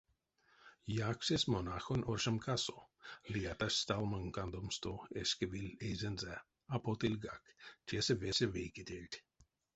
[1.11, 2.77] Яксесь монахонь оршамкасо,
[3.31, 6.35] лиятась сталмонь кандомсто эшкевиль эйзэнзэ—
[6.73, 7.43] а потыльгак:
[7.87, 9.17] тесэ весе вейкетельть.